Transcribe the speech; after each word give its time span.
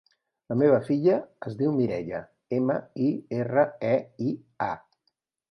La 0.51 0.55
meva 0.59 0.77
filla 0.85 1.17
es 1.51 1.57
diu 1.59 1.73
Mireia: 1.81 2.23
ema, 2.59 2.79
i, 3.09 3.11
erra, 3.43 3.67
e, 3.93 3.95
i, 4.31 4.35
a. 4.71 4.73